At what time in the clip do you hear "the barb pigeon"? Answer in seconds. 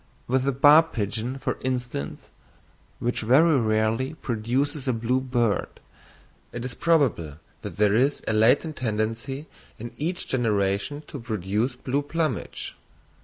0.45-1.37